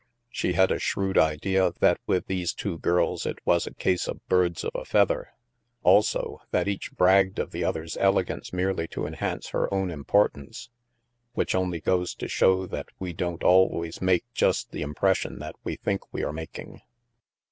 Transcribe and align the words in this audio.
She 0.31 0.53
had 0.53 0.71
a 0.71 0.79
shrewd 0.79 1.15
idea 1.15 1.73
that 1.79 1.99
with 2.07 2.25
these 2.25 2.55
two 2.55 2.79
girls 2.79 3.27
it 3.27 3.37
was 3.45 3.67
a 3.67 3.73
case 3.75 4.07
of 4.07 4.27
birds 4.27 4.63
of 4.63 4.71
a 4.73 4.83
feather; 4.83 5.31
also, 5.83 6.41
that 6.49 6.67
each 6.67 6.91
bragged 6.93 7.37
of 7.37 7.51
the 7.51 7.63
other's 7.63 7.97
elegance 7.97 8.51
merely 8.51 8.87
to 8.87 9.05
enhance 9.05 9.49
her 9.49 9.71
own 9.71 9.91
importance, 9.91 10.71
which 11.33 11.53
only 11.53 11.81
goes 11.81 12.15
to 12.15 12.27
show 12.27 12.65
that 12.65 12.87
we 12.97 13.13
don't 13.13 13.43
always 13.43 14.01
make 14.01 14.23
just 14.33 14.71
the 14.71 14.81
impression 14.81 15.37
that 15.37 15.55
we 15.63 15.75
think 15.75 16.11
we 16.11 16.23
are 16.23 16.33
making. 16.33 16.81